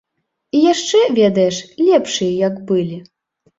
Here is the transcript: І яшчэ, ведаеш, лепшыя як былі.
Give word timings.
І 0.59 0.61
яшчэ, 0.73 1.01
ведаеш, 1.19 1.61
лепшыя 1.91 2.33
як 2.47 2.59
былі. 2.73 3.01